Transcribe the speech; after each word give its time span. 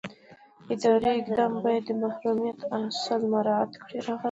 اداري 0.73 1.09
اقدام 1.17 1.53
باید 1.63 1.83
د 1.87 1.91
محرمیت 2.03 2.59
اصل 2.79 3.21
مراعات 3.33 3.71
کړي. 3.83 3.99